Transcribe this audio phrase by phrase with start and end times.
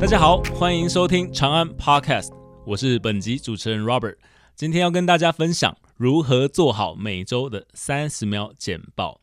[0.00, 2.30] 大家好，欢迎收听长安 Podcast，
[2.64, 4.16] 我是本集主持人 Robert。
[4.56, 9.20] 今天要跟大家分享如何做好每周的三十秒简报。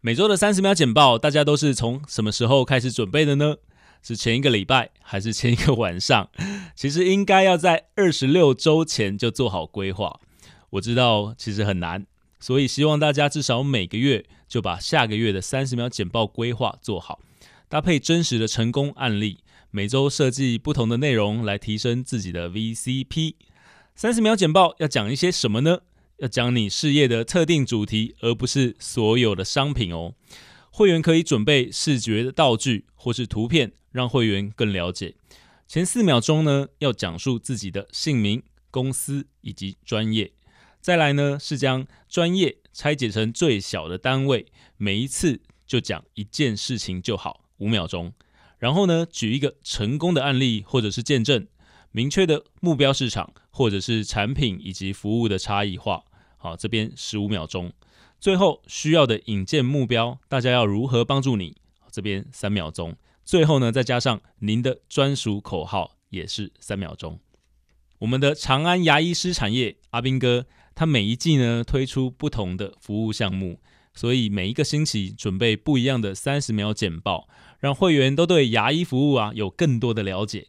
[0.00, 3.56] 每周的三十秒简报，大家都是从什么时候开始准备的呢？
[4.00, 6.30] 是前一个礼拜，还是前一个晚上？
[6.76, 10.20] 其实应该要在二十六周前就做好规划。
[10.70, 12.06] 我知道其实很难，
[12.38, 17.18] 所以希望大家至少每个月就把下个月的三十秒简报规划做好，
[17.68, 23.34] 搭配真实的成功案例，每周设计不同的内容来提升自己的 VCP。
[23.94, 25.80] 三十秒简报要讲一些什么呢？
[26.18, 30.14] 要讲你事业的特定主题，而不是所有的商品哦。
[30.70, 35.14] 会员可以准备视觉的道具或是图片，让会员更了解。
[35.66, 40.32] 前四秒钟呢，要讲述自己的姓名、公司以及专业。
[40.80, 48.12] 再来呢，是将专业拆解成最小的单位，每一次就讲一件事情就好，五秒钟。
[48.58, 51.46] 然后呢，举一个成功的案例或者是见证，
[51.92, 56.04] 明确的目标市场或者是产品以及服务的差异化。
[56.36, 57.72] 好，这边十五秒钟。
[58.18, 61.56] 最后需要的引荐目标，大家要如何帮助你？
[61.90, 62.96] 这边三秒钟。
[63.24, 67.18] 最后呢，再加上您的专属口号，也是三秒钟。
[67.98, 73.60] 我们的长安牙医师产业阿斌哥，他每一季呢推出不同的服务项目，
[73.96, 80.46] 所以每一个星期准备不一样的三十秒简报，让会员都对牙医服务啊有更多的了解。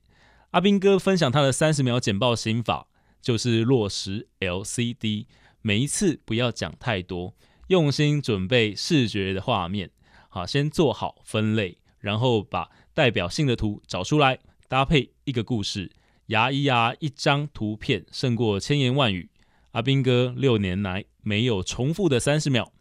[0.52, 2.88] 阿斌哥分享他的三十秒简报心法，
[3.22, 5.26] 就是落实 LCD，
[5.62, 7.34] 每一次不要讲太多。
[7.68, 9.90] 用心准备视觉的画面，
[10.30, 15.92] 好，先做好分类，然后把代表性的图找出来，搭配一个故事。
[16.28, 19.30] 牙医啊，一张图片胜过千言万语。
[19.72, 22.72] 阿斌哥六年来没有重复的三十秒，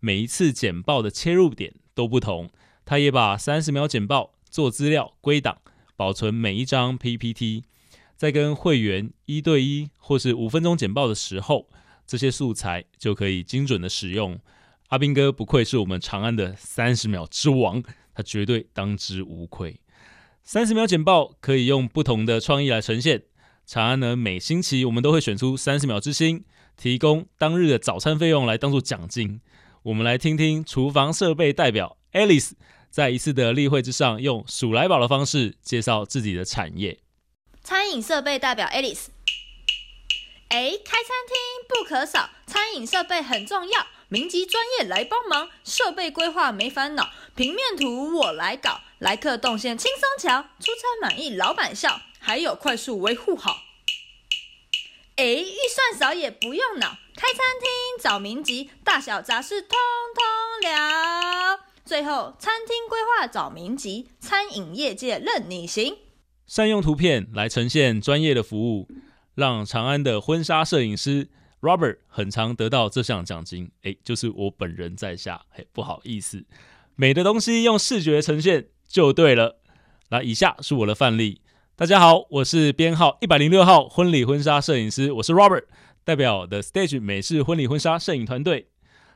[0.00, 2.50] 每一次简报的切入点都不同。
[2.84, 5.58] 他也把三十秒简报做资料归档，
[5.96, 7.64] 保存每一张 PPT，
[8.16, 11.68] 在跟会员一对一或是五分钟简报的时候。
[12.06, 14.38] 这些素材就可以精准的使用。
[14.88, 17.82] 阿斌哥不愧是我们长安的三十秒之王，
[18.14, 19.80] 他绝对当之无愧。
[20.42, 23.22] 三十秒简报可以用不同的创意来呈现。
[23.64, 26.44] 长安呢，每星期我们都会选出三十秒之星，
[26.76, 29.40] 提供当日的早餐费用来当做奖金。
[29.84, 32.52] 我们来听听厨房设备代表 Alice
[32.88, 36.98] 在一次的例会之上，用数来宝的方式介绍自己的产业。
[37.62, 39.08] 餐饮设备代表 Alice。
[40.48, 41.36] 哎，开餐厅
[41.68, 53.58] 不可少，餐饮设备很重要，民级专业来帮忙，设备规划没烦恼，平面图我来搞，来客动线轻松瞧，出餐满意老板笑，还有快速维护好。
[55.16, 59.70] 哎，预算少也不用恼，开餐厅找民级，大小杂事通
[60.14, 65.96] 通聊，最后餐厅规划找民级，餐饮业界任你行。
[66.46, 68.86] 善用图片来呈现专业的服务。
[69.34, 71.30] 让长安的婚纱摄影师
[71.62, 76.44] Robert 很常得到这项奖金，诶，就是我本人在下，嘿，不好意思，
[76.94, 79.56] 美的东西用视觉呈现就对了。
[80.10, 81.40] 那以下是我的范例，
[81.74, 85.64] 大家好，我是编号一百零六号婚礼婚纱摄影师，我是 Robert，
[86.04, 88.68] 代表 The Stage 美式婚礼婚纱摄影团队。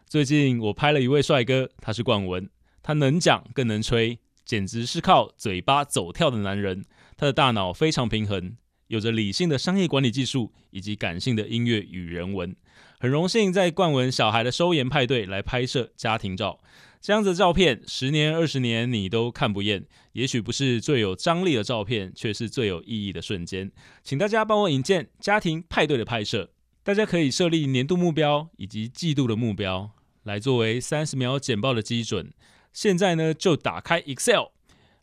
[0.06, 2.48] 最近我拍了一位帅哥，他是冠文，
[2.82, 6.86] 他能讲更能吹，简直是靠嘴巴走跳的男人，
[7.18, 8.56] 他的大脑非常平衡。
[8.86, 12.56] 有着理性的商业管理技术以及感性的音乐与人文，
[12.98, 16.58] 很荣幸在冠文小孩的收颜派对来拍摄家庭照。
[17.02, 19.84] 这样子的照片，十年、二十年你都看不厌。
[20.12, 23.70] 也许不是最有张力的照片，却是最有意义的瞬间。
[24.02, 26.50] 请大家帮我引荐家庭派对的拍摄。
[26.88, 29.90] 大家可以设立年度目标以及季度的目标，
[30.22, 32.32] 来作为三十秒简报的基准。
[32.72, 34.52] 现在呢，就打开 Excel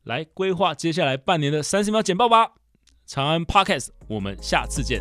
[0.01, 2.53] 来规划接下来半年的三十秒简报吧。
[3.05, 4.99] 长安 Podcast，我们下次见。